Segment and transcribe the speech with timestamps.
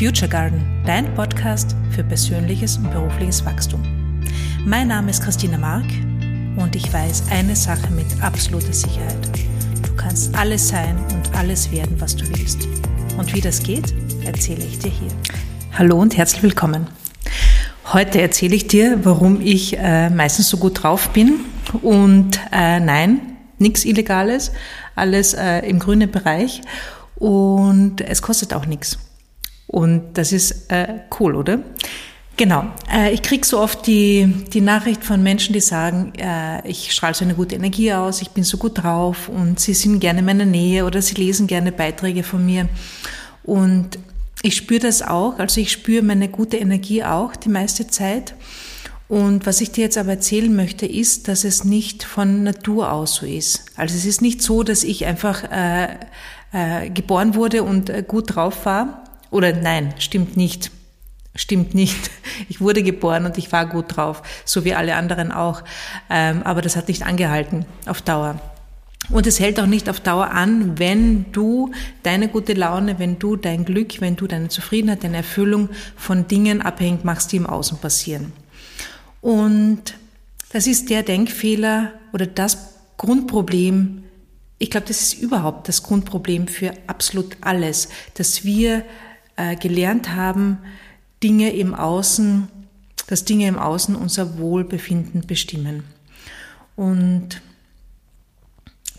[0.00, 3.82] Future Garden, dein Podcast für persönliches und berufliches Wachstum.
[4.64, 5.84] Mein Name ist Christina Mark
[6.56, 9.28] und ich weiß eine Sache mit absoluter Sicherheit.
[9.82, 12.66] Du kannst alles sein und alles werden, was du willst.
[13.18, 13.92] Und wie das geht,
[14.24, 15.10] erzähle ich dir hier.
[15.76, 16.86] Hallo und herzlich willkommen.
[17.92, 21.40] Heute erzähle ich dir, warum ich äh, meistens so gut drauf bin.
[21.82, 24.50] Und äh, nein, nichts Illegales,
[24.96, 26.62] alles äh, im grünen Bereich.
[27.16, 28.98] Und es kostet auch nichts.
[29.70, 31.60] Und das ist äh, cool, oder?
[32.36, 32.64] Genau.
[32.92, 37.14] Äh, ich kriege so oft die, die Nachricht von Menschen, die sagen, äh, ich strahle
[37.14, 40.24] so eine gute Energie aus, ich bin so gut drauf und sie sind gerne in
[40.24, 42.68] meiner Nähe oder sie lesen gerne Beiträge von mir.
[43.44, 43.98] Und
[44.42, 48.34] ich spüre das auch, also ich spüre meine gute Energie auch die meiste Zeit.
[49.06, 53.16] Und was ich dir jetzt aber erzählen möchte, ist, dass es nicht von Natur aus
[53.16, 53.66] so ist.
[53.76, 55.88] Also es ist nicht so, dass ich einfach äh,
[56.52, 60.70] äh, geboren wurde und äh, gut drauf war, oder nein, stimmt nicht.
[61.36, 62.10] Stimmt nicht.
[62.48, 65.62] Ich wurde geboren und ich war gut drauf, so wie alle anderen auch.
[66.08, 68.40] Ähm, aber das hat nicht angehalten auf Dauer.
[69.10, 73.36] Und es hält auch nicht auf Dauer an, wenn du deine gute Laune, wenn du
[73.36, 77.78] dein Glück, wenn du deine Zufriedenheit, deine Erfüllung von Dingen abhängig machst, die im Außen
[77.78, 78.32] passieren.
[79.20, 79.94] Und
[80.52, 84.04] das ist der Denkfehler oder das Grundproblem.
[84.58, 88.84] Ich glaube, das ist überhaupt das Grundproblem für absolut alles, dass wir
[89.40, 90.58] äh, gelernt haben,
[91.22, 92.48] Dinge im Außen,
[93.06, 95.84] dass Dinge im Außen unser Wohlbefinden bestimmen.
[96.76, 97.40] Und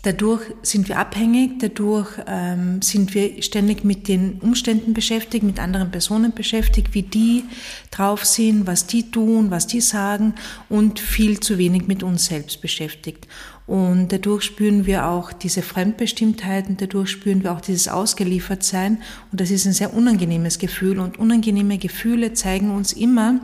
[0.04, 5.92] Dadurch sind wir abhängig, dadurch ähm, sind wir ständig mit den Umständen beschäftigt, mit anderen
[5.92, 7.44] Personen beschäftigt, wie die
[7.92, 10.34] drauf sind, was die tun, was die sagen
[10.68, 13.28] und viel zu wenig mit uns selbst beschäftigt.
[13.68, 18.98] Und dadurch spüren wir auch diese Fremdbestimmtheiten, dadurch spüren wir auch dieses Ausgeliefertsein
[19.30, 23.40] und das ist ein sehr unangenehmes Gefühl und unangenehme Gefühle zeigen uns immer,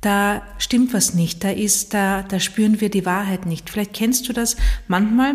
[0.00, 3.68] da stimmt was nicht, da ist, da, da spüren wir die Wahrheit nicht.
[3.68, 4.56] Vielleicht kennst du das.
[4.88, 5.34] Manchmal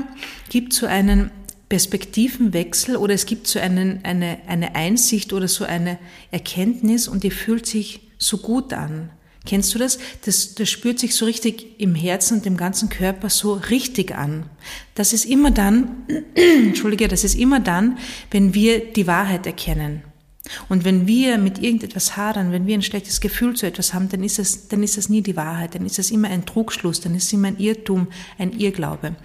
[0.50, 1.30] gibt es so einen
[1.70, 6.00] Perspektivenwechsel oder es gibt so einen, eine, eine Einsicht oder so eine
[6.32, 9.12] Erkenntnis und die fühlt sich so gut an.
[9.46, 10.00] Kennst du das?
[10.24, 10.56] das?
[10.56, 14.50] Das spürt sich so richtig im Herzen und im ganzen Körper so richtig an.
[14.96, 18.00] Das ist immer dann, entschuldige, das ist immer dann,
[18.32, 20.02] wenn wir die Wahrheit erkennen.
[20.70, 24.24] Und wenn wir mit irgendetwas hadern, wenn wir ein schlechtes Gefühl zu etwas haben, dann
[24.24, 27.16] ist es, dann ist es nie die Wahrheit, dann ist es immer ein Trugschluss, dann
[27.16, 28.08] ist es immer ein Irrtum,
[28.38, 29.16] ein Irrglaube.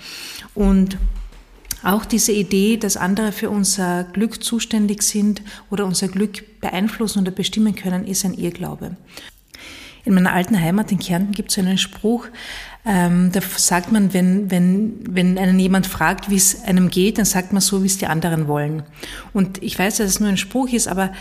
[0.55, 0.99] Und
[1.83, 7.31] auch diese Idee, dass andere für unser Glück zuständig sind oder unser Glück beeinflussen oder
[7.31, 8.97] bestimmen können, ist ein Irrglaube.
[10.05, 12.27] In meiner alten Heimat in Kärnten gibt es einen Spruch,
[12.87, 17.27] ähm, da sagt man, wenn, wenn, wenn einen jemand fragt, wie es einem geht, dann
[17.27, 18.85] sagt man so, wie es die anderen wollen.
[19.33, 21.13] Und ich weiß, dass es nur ein Spruch ist, aber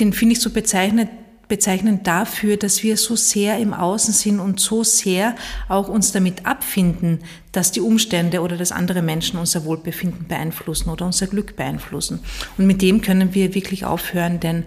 [0.00, 1.10] den finde ich so bezeichnend,
[1.48, 5.36] bezeichnend dafür, dass wir so sehr im Außen sind und so sehr
[5.68, 7.20] auch uns damit abfinden,
[7.52, 12.18] dass die Umstände oder dass andere Menschen unser Wohlbefinden beeinflussen oder unser Glück beeinflussen.
[12.58, 14.64] Und mit dem können wir wirklich aufhören, denn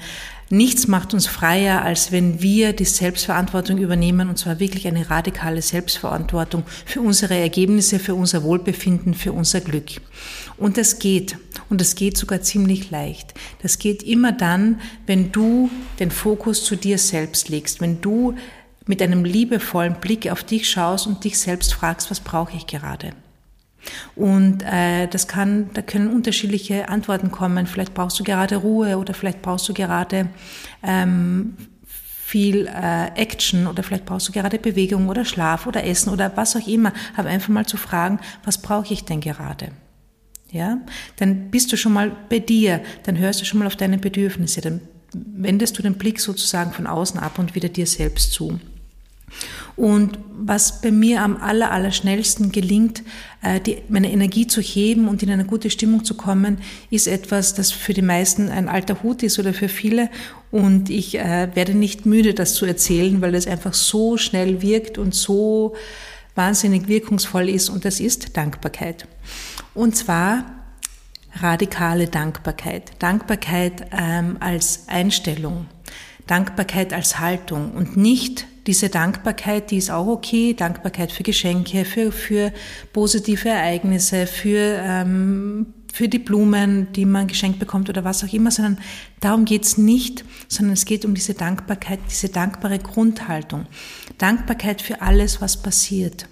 [0.52, 5.62] Nichts macht uns freier, als wenn wir die Selbstverantwortung übernehmen, und zwar wirklich eine radikale
[5.62, 10.02] Selbstverantwortung für unsere Ergebnisse, für unser Wohlbefinden, für unser Glück.
[10.58, 11.38] Und das geht.
[11.70, 13.36] Und das geht sogar ziemlich leicht.
[13.62, 18.34] Das geht immer dann, wenn du den Fokus zu dir selbst legst, wenn du
[18.88, 23.12] mit einem liebevollen Blick auf dich schaust und dich selbst fragst, was brauche ich gerade?
[24.16, 27.68] Und äh, das kann, da können unterschiedliche Antworten kommen.
[27.68, 30.30] Vielleicht brauchst du gerade Ruhe oder vielleicht brauchst du gerade
[30.84, 31.56] ähm,
[32.30, 36.56] viel äh, Action oder vielleicht brauchst du gerade Bewegung oder Schlaf oder Essen oder was
[36.56, 36.94] auch immer.
[37.18, 39.70] Aber einfach mal zu fragen, was brauche ich denn gerade?
[40.52, 40.80] Ja,
[41.18, 44.62] dann bist du schon mal bei dir, dann hörst du schon mal auf deine Bedürfnisse,
[44.62, 44.82] dann
[45.14, 48.60] wendest du den Blick sozusagen von außen ab und wieder dir selbst zu.
[49.76, 53.04] Und was bei mir am aller, aller schnellsten gelingt,
[53.42, 56.58] äh, die, meine Energie zu heben und in eine gute Stimmung zu kommen,
[56.90, 60.10] ist etwas, das für die meisten ein alter Hut ist oder für viele.
[60.52, 64.98] Und ich äh, werde nicht müde, das zu erzählen, weil es einfach so schnell wirkt
[64.98, 65.75] und so
[66.36, 67.70] wahnsinnig wirkungsvoll ist.
[67.70, 69.08] Und das ist Dankbarkeit.
[69.74, 70.46] Und zwar
[71.36, 72.92] radikale Dankbarkeit.
[73.00, 75.68] Dankbarkeit ähm, als Einstellung.
[76.28, 82.12] Dankbarkeit als Haltung und nicht diese Dankbarkeit, die ist auch okay, Dankbarkeit für Geschenke, für,
[82.12, 82.52] für
[82.94, 88.52] positive Ereignisse, für, ähm, für die Blumen, die man geschenkt bekommt oder was auch immer,
[88.52, 88.80] sondern
[89.20, 93.66] darum geht's nicht, sondern es geht um diese Dankbarkeit, diese dankbare Grundhaltung.
[94.18, 96.28] Dankbarkeit für alles, was passiert.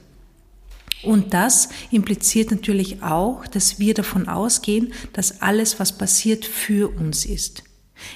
[1.04, 7.26] Und das impliziert natürlich auch, dass wir davon ausgehen, dass alles, was passiert, für uns
[7.26, 7.64] ist.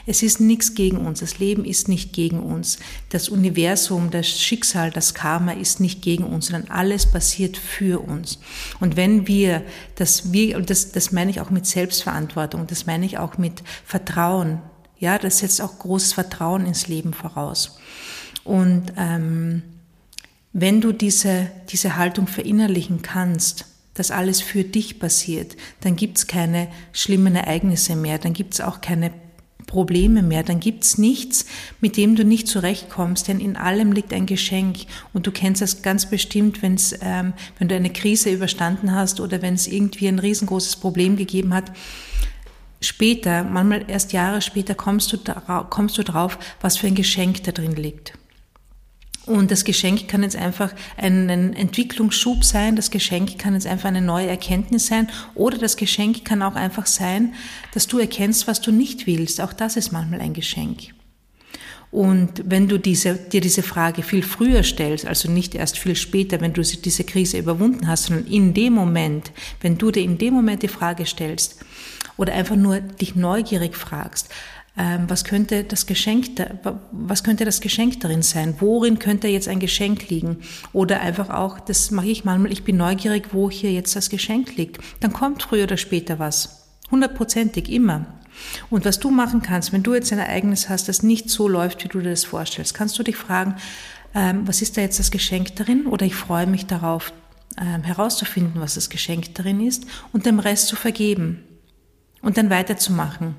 [0.05, 1.19] Es ist nichts gegen uns.
[1.19, 2.79] Das Leben ist nicht gegen uns.
[3.09, 8.39] Das Universum, das Schicksal, das Karma ist nicht gegen uns, sondern alles passiert für uns.
[8.79, 9.63] Und wenn wir
[9.95, 14.61] das, wir, das, das meine ich auch mit Selbstverantwortung, das meine ich auch mit Vertrauen.
[14.99, 17.79] Ja, das setzt auch großes Vertrauen ins Leben voraus.
[18.43, 19.63] Und ähm,
[20.53, 26.69] wenn du diese, diese Haltung verinnerlichen kannst, dass alles für dich passiert, dann gibt's keine
[26.93, 29.11] schlimmen Ereignisse mehr, dann gibt's auch keine
[29.71, 31.45] Probleme mehr, dann gibt's nichts,
[31.79, 34.79] mit dem du nicht zurechtkommst, denn in allem liegt ein Geschenk
[35.13, 39.41] und du kennst das ganz bestimmt, wenn's, ähm, wenn du eine Krise überstanden hast oder
[39.41, 41.71] wenn es irgendwie ein riesengroßes Problem gegeben hat.
[42.81, 45.17] Später, manchmal erst Jahre später, kommst du,
[45.69, 48.13] kommst du drauf, was für ein Geschenk da drin liegt.
[49.27, 54.01] Und das Geschenk kann jetzt einfach ein Entwicklungsschub sein, das Geschenk kann jetzt einfach eine
[54.01, 57.35] neue Erkenntnis sein oder das Geschenk kann auch einfach sein,
[57.73, 59.39] dass du erkennst, was du nicht willst.
[59.39, 60.93] Auch das ist manchmal ein Geschenk.
[61.91, 66.39] Und wenn du diese, dir diese Frage viel früher stellst, also nicht erst viel später,
[66.39, 70.33] wenn du diese Krise überwunden hast, sondern in dem Moment, wenn du dir in dem
[70.33, 71.65] Moment die Frage stellst
[72.15, 74.29] oder einfach nur dich neugierig fragst,
[75.07, 76.27] was könnte das Geschenk,
[76.91, 78.55] was könnte das Geschenk darin sein?
[78.59, 80.37] Worin könnte jetzt ein Geschenk liegen?
[80.73, 84.55] Oder einfach auch, das mache ich manchmal, ich bin neugierig, wo hier jetzt das Geschenk
[84.55, 84.79] liegt.
[84.99, 86.67] Dann kommt früher oder später was.
[86.89, 88.05] Hundertprozentig immer.
[88.69, 91.83] Und was du machen kannst, wenn du jetzt ein Ereignis hast, das nicht so läuft,
[91.83, 93.55] wie du dir das vorstellst, kannst du dich fragen,
[94.15, 95.85] ähm, was ist da jetzt das Geschenk darin?
[95.85, 97.13] Oder ich freue mich darauf,
[97.59, 101.43] ähm, herauszufinden, was das Geschenk darin ist und dem Rest zu vergeben
[102.21, 103.35] und dann weiterzumachen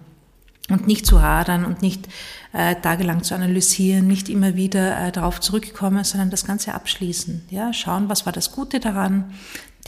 [0.68, 2.08] und nicht zu hadern und nicht
[2.52, 7.46] äh, tagelang zu analysieren, nicht immer wieder äh, darauf zurückkommen, sondern das Ganze abschließen.
[7.50, 9.32] Ja, schauen, was war das Gute daran,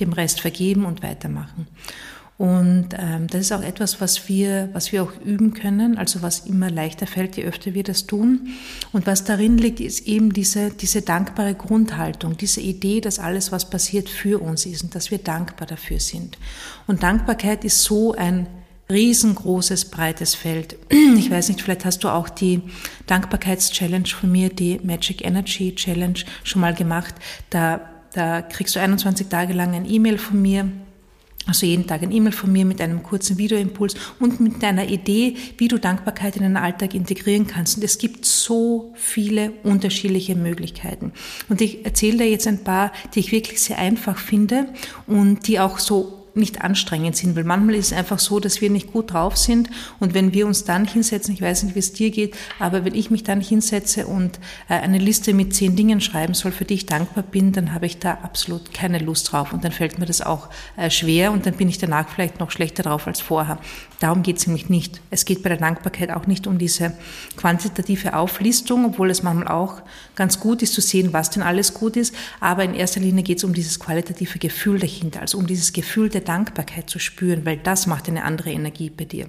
[0.00, 1.68] dem Rest vergeben und weitermachen.
[2.36, 6.40] Und ähm, das ist auch etwas, was wir, was wir auch üben können, also was
[6.40, 8.48] immer leichter fällt, je öfter wir das tun.
[8.92, 13.70] Und was darin liegt, ist eben diese, diese dankbare Grundhaltung, diese Idee, dass alles, was
[13.70, 16.36] passiert, für uns ist und dass wir dankbar dafür sind.
[16.88, 18.48] Und Dankbarkeit ist so ein
[18.90, 20.76] riesengroßes, breites Feld.
[21.16, 22.60] Ich weiß nicht, vielleicht hast du auch die
[23.06, 27.14] Dankbarkeits-Challenge von mir, die Magic Energy Challenge schon mal gemacht.
[27.50, 27.80] Da,
[28.12, 30.70] da kriegst du 21 Tage lang ein E-Mail von mir.
[31.46, 35.36] Also jeden Tag ein E-Mail von mir mit einem kurzen Videoimpuls und mit einer Idee,
[35.58, 37.76] wie du Dankbarkeit in den Alltag integrieren kannst.
[37.76, 41.12] Und es gibt so viele unterschiedliche Möglichkeiten.
[41.48, 44.68] Und ich erzähle dir jetzt ein paar, die ich wirklich sehr einfach finde
[45.06, 48.70] und die auch so nicht anstrengend sind, weil manchmal ist es einfach so, dass wir
[48.70, 49.70] nicht gut drauf sind
[50.00, 52.94] und wenn wir uns dann hinsetzen, ich weiß nicht, wie es dir geht, aber wenn
[52.94, 54.38] ich mich dann hinsetze und
[54.68, 57.86] äh, eine Liste mit zehn Dingen schreiben soll, für die ich dankbar bin, dann habe
[57.86, 61.46] ich da absolut keine Lust drauf und dann fällt mir das auch äh, schwer und
[61.46, 63.58] dann bin ich danach vielleicht noch schlechter drauf als vorher.
[64.00, 65.00] Darum geht es nämlich nicht.
[65.10, 66.92] Es geht bei der Dankbarkeit auch nicht um diese
[67.36, 69.82] quantitative Auflistung, obwohl es manchmal auch
[70.14, 73.38] ganz gut ist zu sehen, was denn alles gut ist, aber in erster Linie geht
[73.38, 77.56] es um dieses qualitative Gefühl dahinter, also um dieses Gefühl der Dankbarkeit zu spüren, weil
[77.58, 79.28] das macht eine andere Energie bei dir.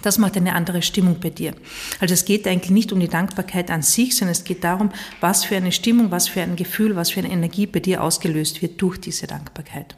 [0.00, 1.54] Das macht eine andere Stimmung bei dir.
[2.00, 4.90] Also es geht eigentlich nicht um die Dankbarkeit an sich, sondern es geht darum,
[5.20, 8.62] was für eine Stimmung, was für ein Gefühl, was für eine Energie bei dir ausgelöst
[8.62, 9.96] wird durch diese Dankbarkeit.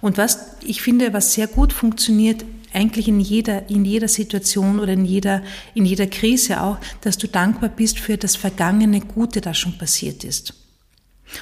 [0.00, 4.92] Und was ich finde, was sehr gut funktioniert, eigentlich in jeder, in jeder Situation oder
[4.92, 5.42] in jeder,
[5.74, 10.22] in jeder Krise auch, dass du dankbar bist für das vergangene Gute, das schon passiert
[10.22, 10.54] ist.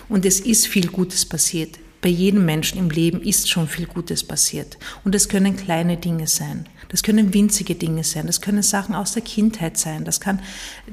[0.09, 4.23] Und es ist viel Gutes passiert bei jedem Menschen im Leben ist schon viel Gutes
[4.23, 4.79] passiert.
[5.05, 6.67] Und es können kleine Dinge sein.
[6.89, 8.27] Das können winzige Dinge sein.
[8.27, 10.05] Das können Sachen aus der Kindheit sein.
[10.05, 10.41] Das, kann,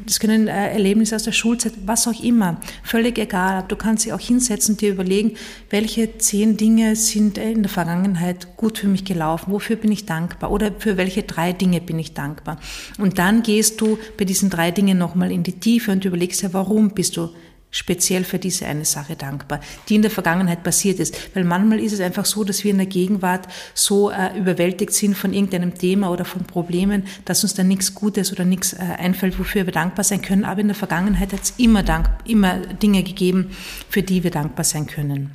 [0.05, 2.60] das können äh, Erlebnisse aus der Schulzeit, was auch immer.
[2.83, 3.65] Völlig egal.
[3.67, 5.33] Du kannst dich auch hinsetzen und dir überlegen,
[5.69, 9.51] welche zehn Dinge sind in der Vergangenheit gut für mich gelaufen.
[9.51, 10.51] Wofür bin ich dankbar?
[10.51, 12.60] Oder für welche drei Dinge bin ich dankbar?
[12.98, 16.53] Und dann gehst du bei diesen drei Dingen nochmal in die Tiefe und überlegst ja,
[16.53, 17.29] warum bist du
[17.74, 21.36] speziell für diese eine Sache dankbar, die in der Vergangenheit passiert ist.
[21.36, 25.18] Weil manchmal ist es einfach so, dass wir in der Gegenwart so äh, überwältigt sind
[25.18, 29.38] von irgendeinem Thema oder von Problemen, dass uns da nichts Gutes oder nichts äh, einfällt,
[29.39, 30.46] wofür wir dankbar sein können.
[30.46, 31.84] Aber in der Vergangenheit hat es immer,
[32.25, 33.50] immer Dinge gegeben,
[33.89, 35.32] für die wir dankbar sein können.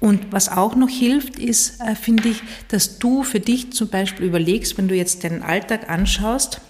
[0.00, 4.26] Und was auch noch hilft, ist, äh, finde ich, dass du für dich zum Beispiel
[4.26, 6.60] überlegst, wenn du jetzt deinen Alltag anschaust,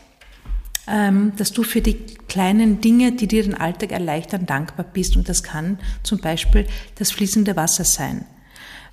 [0.87, 1.95] dass du für die
[2.29, 5.17] kleinen Dinge, die dir den Alltag erleichtern, dankbar bist.
[5.17, 8.27] Und das kann zum Beispiel das fließende Wasser sein.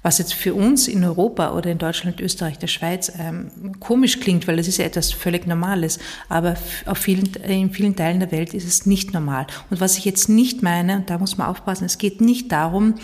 [0.04, 4.48] Was jetzt für uns in Europa oder in Deutschland, Österreich, der Schweiz ähm, komisch klingt,
[4.48, 6.56] weil das ist ja etwas völlig Normales, aber
[6.86, 9.46] auf vielen, in vielen Teilen der Welt ist es nicht normal.
[9.70, 12.96] Und was ich jetzt nicht meine, und da muss man aufpassen, es geht nicht darum,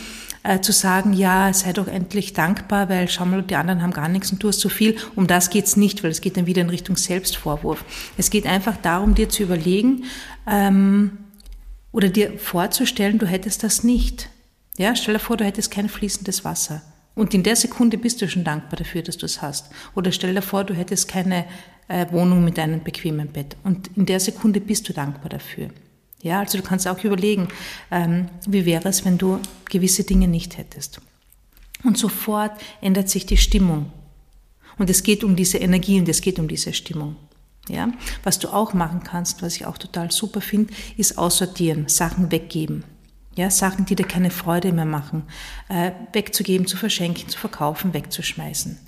[0.41, 4.07] äh, zu sagen, ja, sei doch endlich dankbar, weil schau mal, die anderen haben gar
[4.07, 4.95] nichts und du hast so viel.
[5.15, 7.83] Um das geht's nicht, weil es geht dann wieder in Richtung Selbstvorwurf.
[8.17, 10.05] Es geht einfach darum, dir zu überlegen
[10.49, 11.17] ähm,
[11.91, 14.29] oder dir vorzustellen, du hättest das nicht.
[14.77, 16.81] Ja, stell dir vor, du hättest kein fließendes Wasser.
[17.15, 19.72] Und in der Sekunde bist du schon dankbar dafür, dass du es hast.
[19.96, 21.46] Oder stell dir vor, du hättest keine
[21.88, 23.57] äh, Wohnung mit einem bequemen Bett.
[23.63, 25.69] Und in der Sekunde bist du dankbar dafür.
[26.22, 27.48] Ja, also du kannst auch überlegen,
[27.89, 31.01] ähm, wie wäre es, wenn du gewisse Dinge nicht hättest.
[31.84, 33.91] Und sofort ändert sich die Stimmung.
[34.77, 37.15] Und es geht um diese Energie und es geht um diese Stimmung.
[37.67, 37.91] Ja,
[38.24, 42.84] was du auch machen kannst, was ich auch total super finde, ist aussortieren, Sachen weggeben.
[43.38, 45.24] Ja, Sachen, die dir keine Freude mehr machen,
[45.70, 48.79] äh, wegzugeben, zu verschenken, zu verkaufen, wegzuschmeißen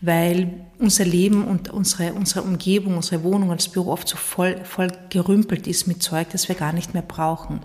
[0.00, 4.88] weil unser Leben und unsere, unsere Umgebung, unsere Wohnung, das Büro oft so voll, voll
[5.08, 7.60] gerümpelt ist mit Zeug, das wir gar nicht mehr brauchen.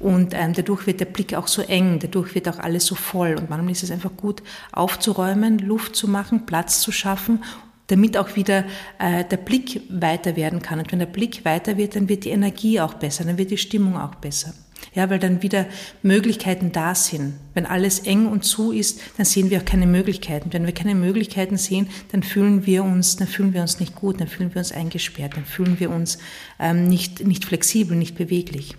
[0.00, 3.36] Und ähm, dadurch wird der Blick auch so eng, dadurch wird auch alles so voll.
[3.36, 7.44] Und manchmal ist es einfach gut, aufzuräumen, Luft zu machen, Platz zu schaffen
[7.90, 8.64] damit auch wieder
[8.98, 10.78] äh, der Blick weiter werden kann.
[10.78, 13.56] Und wenn der Blick weiter wird, dann wird die Energie auch besser, dann wird die
[13.56, 14.52] Stimmung auch besser.
[14.94, 15.66] Ja, weil dann wieder
[16.02, 17.34] Möglichkeiten da sind.
[17.54, 20.52] Wenn alles eng und zu ist, dann sehen wir auch keine Möglichkeiten.
[20.52, 24.20] Wenn wir keine Möglichkeiten sehen, dann fühlen wir uns, dann fühlen wir uns nicht gut,
[24.20, 26.18] dann fühlen wir uns eingesperrt, dann fühlen wir uns
[26.58, 28.76] ähm, nicht, nicht flexibel, nicht beweglich.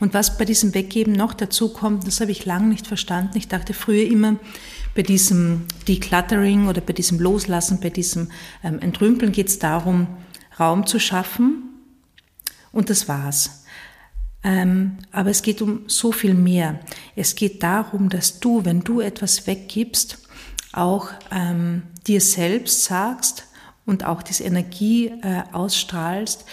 [0.00, 3.38] Und was bei diesem Weggeben noch dazu kommt, das habe ich lange nicht verstanden.
[3.38, 4.36] Ich dachte früher immer,
[4.94, 8.30] bei diesem Decluttering oder bei diesem Loslassen, bei diesem
[8.62, 10.06] ähm, Entrümpeln geht es darum,
[10.58, 11.62] Raum zu schaffen
[12.72, 13.61] und das war's.
[14.44, 16.80] Ähm, aber es geht um so viel mehr.
[17.14, 20.18] Es geht darum, dass du, wenn du etwas weggibst,
[20.72, 23.44] auch ähm, dir selbst sagst
[23.86, 26.44] und auch diese Energie äh, ausstrahlst,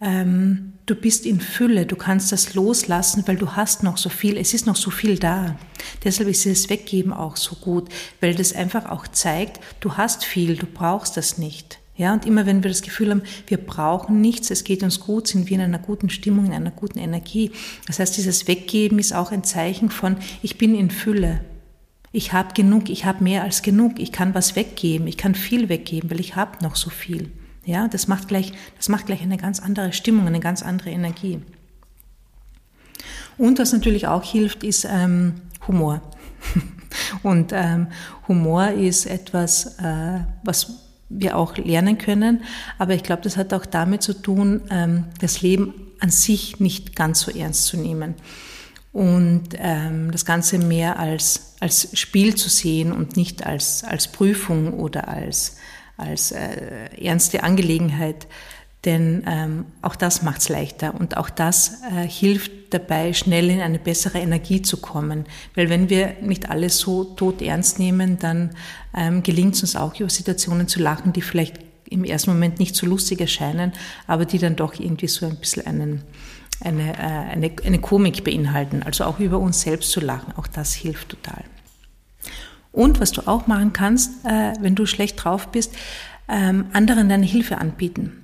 [0.00, 4.36] ähm, du bist in Fülle, du kannst das loslassen, weil du hast noch so viel,
[4.36, 5.56] es ist noch so viel da.
[6.04, 7.88] Deshalb ist das Weggeben auch so gut,
[8.20, 11.78] weil das einfach auch zeigt, du hast viel, du brauchst das nicht.
[12.02, 15.28] Ja, und immer wenn wir das Gefühl haben, wir brauchen nichts, es geht uns gut,
[15.28, 17.52] sind wir in einer guten Stimmung, in einer guten Energie.
[17.86, 21.44] Das heißt, dieses Weggeben ist auch ein Zeichen von, ich bin in Fülle.
[22.10, 25.68] Ich habe genug, ich habe mehr als genug, ich kann was weggeben, ich kann viel
[25.68, 27.30] weggeben, weil ich habe noch so viel.
[27.64, 31.38] Ja, das macht gleich, das macht gleich eine ganz andere Stimmung, eine ganz andere Energie.
[33.38, 35.34] Und was natürlich auch hilft, ist ähm,
[35.68, 36.02] Humor.
[37.22, 37.86] Und ähm,
[38.26, 40.82] Humor ist etwas, äh, was
[41.18, 42.42] wir auch lernen können.
[42.78, 46.96] Aber ich glaube, das hat auch damit zu tun, ähm, das Leben an sich nicht
[46.96, 48.14] ganz so ernst zu nehmen
[48.92, 54.74] und ähm, das Ganze mehr als, als Spiel zu sehen und nicht als, als Prüfung
[54.74, 55.56] oder als,
[55.96, 58.26] als äh, ernste Angelegenheit.
[58.84, 63.60] Denn ähm, auch das macht es leichter und auch das äh, hilft dabei, schnell in
[63.60, 65.24] eine bessere Energie zu kommen.
[65.54, 68.50] Weil wenn wir nicht alles so tot ernst nehmen, dann
[68.96, 71.58] ähm, gelingt es uns auch, über Situationen zu lachen, die vielleicht
[71.90, 73.72] im ersten Moment nicht so lustig erscheinen,
[74.06, 76.02] aber die dann doch irgendwie so ein bisschen einen,
[76.60, 78.82] eine, äh, eine, eine Komik beinhalten.
[78.82, 81.44] Also auch über uns selbst zu lachen, auch das hilft total.
[82.72, 85.74] Und was du auch machen kannst, äh, wenn du schlecht drauf bist,
[86.28, 88.21] ähm, anderen deine Hilfe anbieten.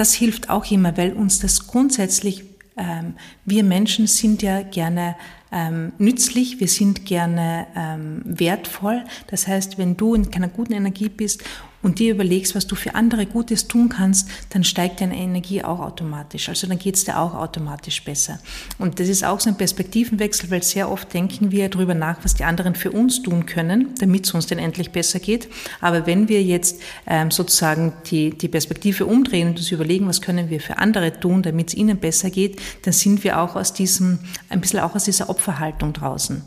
[0.00, 2.44] Das hilft auch immer, weil uns das grundsätzlich
[2.78, 5.14] ähm, wir Menschen sind ja gerne
[5.52, 9.04] ähm, nützlich, wir sind gerne ähm, wertvoll.
[9.26, 11.44] Das heißt, wenn du in keiner guten Energie bist
[11.82, 15.80] und dir überlegst, was du für andere Gutes tun kannst, dann steigt deine Energie auch
[15.80, 16.48] automatisch.
[16.48, 18.38] Also dann geht es dir auch automatisch besser.
[18.78, 22.34] Und das ist auch so ein Perspektivenwechsel, weil sehr oft denken wir darüber nach, was
[22.34, 25.48] die anderen für uns tun können, damit es uns denn endlich besser geht.
[25.80, 30.50] Aber wenn wir jetzt ähm, sozusagen die, die Perspektive umdrehen und uns überlegen, was können
[30.50, 34.18] wir für andere tun, damit es ihnen besser geht, dann sind wir auch aus diesem,
[34.48, 36.42] ein bisschen auch aus dieser Opferhaltung draußen.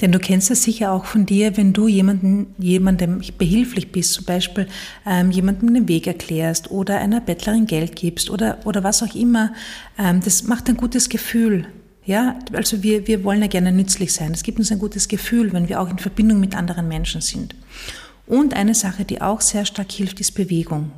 [0.00, 4.24] Denn du kennst das sicher auch von dir, wenn du jemanden, jemandem behilflich bist, zum
[4.24, 4.68] Beispiel
[5.06, 9.52] ähm, jemandem den Weg erklärst oder einer Bettlerin Geld gibst oder, oder was auch immer.
[9.98, 11.66] Ähm, das macht ein gutes Gefühl.
[12.04, 14.32] Ja, also wir, wir wollen ja gerne nützlich sein.
[14.32, 17.54] Es gibt uns ein gutes Gefühl, wenn wir auch in Verbindung mit anderen Menschen sind.
[18.26, 20.90] Und eine Sache, die auch sehr stark hilft, ist Bewegung.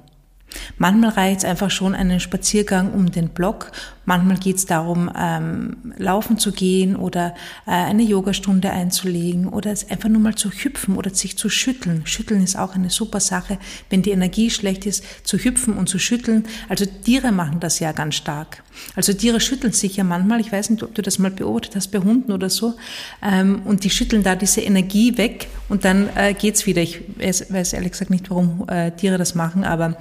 [0.78, 3.72] Manchmal reicht es einfach schon einen Spaziergang um den Block.
[4.06, 7.34] Manchmal geht es darum, ähm, laufen zu gehen oder
[7.66, 12.06] äh, eine Yogastunde einzulegen oder einfach nur mal zu hüpfen oder sich zu schütteln.
[12.06, 13.58] Schütteln ist auch eine super Sache,
[13.90, 16.44] wenn die Energie schlecht ist, zu hüpfen und zu schütteln.
[16.68, 18.62] Also Tiere machen das ja ganz stark.
[18.96, 21.88] Also Tiere schütteln sich ja manchmal, ich weiß nicht, ob du das mal beobachtet hast
[21.88, 22.74] bei Hunden oder so,
[23.22, 26.82] ähm, und die schütteln da diese Energie weg und dann äh, geht's wieder.
[26.82, 29.96] Ich weiß, weiß ehrlich gesagt nicht, warum äh, Tiere das machen, aber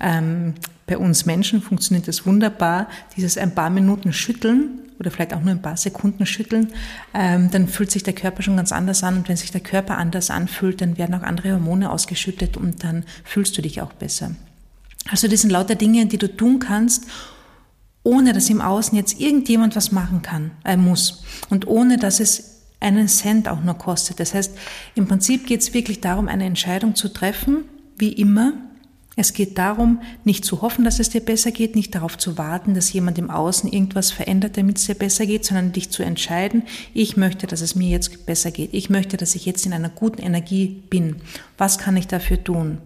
[0.00, 0.54] ähm,
[0.86, 5.50] bei uns Menschen funktioniert das wunderbar, dieses ein paar Minuten Schütteln oder vielleicht auch nur
[5.50, 6.72] ein paar Sekunden schütteln,
[7.14, 9.16] ähm, dann fühlt sich der Körper schon ganz anders an.
[9.16, 13.04] Und wenn sich der Körper anders anfühlt, dann werden auch andere Hormone ausgeschüttet und dann
[13.24, 14.32] fühlst du dich auch besser.
[15.10, 17.04] Also das sind lauter Dinge, die du tun kannst,
[18.02, 21.24] ohne dass im Außen jetzt irgendjemand was machen kann, äh, muss.
[21.50, 24.20] Und ohne dass es einen Cent auch nur kostet.
[24.20, 24.56] Das heißt,
[24.94, 27.64] im Prinzip geht es wirklich darum, eine Entscheidung zu treffen,
[27.96, 28.52] wie immer.
[29.16, 32.74] Es geht darum, nicht zu hoffen, dass es dir besser geht, nicht darauf zu warten,
[32.74, 36.64] dass jemand im Außen irgendwas verändert, damit es dir besser geht, sondern dich zu entscheiden,
[36.92, 38.70] ich möchte, dass es mir jetzt besser geht.
[38.72, 41.16] Ich möchte, dass ich jetzt in einer guten Energie bin.
[41.58, 42.78] Was kann ich dafür tun?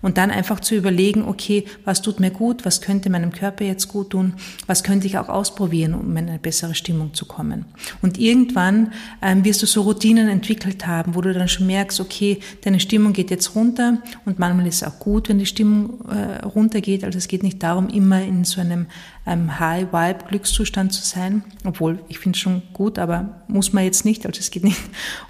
[0.00, 3.88] Und dann einfach zu überlegen, okay, was tut mir gut, was könnte meinem Körper jetzt
[3.88, 4.34] gut tun,
[4.66, 7.64] was könnte ich auch ausprobieren, um in eine bessere Stimmung zu kommen.
[8.00, 12.38] Und irgendwann ähm, wirst du so Routinen entwickelt haben, wo du dann schon merkst, okay,
[12.64, 16.44] deine Stimmung geht jetzt runter und manchmal ist es auch gut, wenn die Stimmung äh,
[16.44, 17.04] runtergeht.
[17.04, 18.86] Also es geht nicht darum, immer in so einem
[19.26, 24.26] ähm, High-Vibe-Glückszustand zu sein, obwohl ich finde es schon gut, aber muss man jetzt nicht.
[24.26, 24.80] Also es geht nicht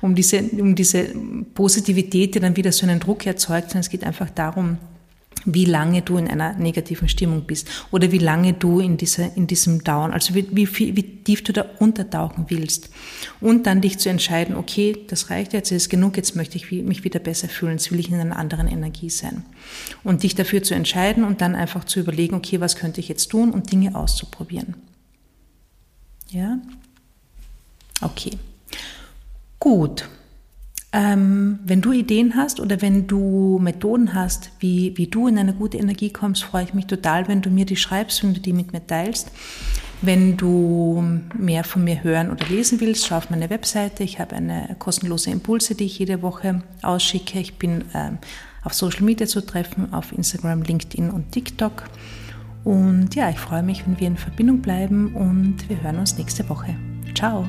[0.00, 1.04] um diese, um diese
[1.54, 4.78] Positivität, die dann wieder so einen Druck erzeugt, sondern es geht einfach darum,
[5.44, 9.46] wie lange du in einer negativen Stimmung bist oder wie lange du in, dieser, in
[9.46, 12.90] diesem Down, also wie, wie, wie tief du da untertauchen willst.
[13.40, 17.04] Und dann dich zu entscheiden, okay, das reicht jetzt, ist genug, jetzt möchte ich mich
[17.04, 19.44] wieder besser fühlen, jetzt will ich in einer anderen Energie sein.
[20.04, 23.28] Und dich dafür zu entscheiden und dann einfach zu überlegen, okay, was könnte ich jetzt
[23.28, 24.74] tun und Dinge auszuprobieren.
[26.30, 26.58] Ja?
[28.00, 28.32] Okay.
[29.58, 30.08] Gut.
[30.94, 35.54] Ähm, wenn du Ideen hast oder wenn du Methoden hast, wie, wie du in eine
[35.54, 38.52] gute Energie kommst, freue ich mich total, wenn du mir die schreibst, wenn du die
[38.52, 39.30] mit mir teilst.
[40.02, 44.02] Wenn du mehr von mir hören oder lesen willst, schau auf meine Webseite.
[44.02, 47.38] Ich habe eine kostenlose Impulse, die ich jede Woche ausschicke.
[47.38, 48.18] Ich bin ähm,
[48.64, 51.84] auf Social Media zu treffen, auf Instagram, LinkedIn und TikTok.
[52.64, 56.48] Und ja, ich freue mich, wenn wir in Verbindung bleiben und wir hören uns nächste
[56.48, 56.74] Woche.
[57.14, 57.46] Ciao!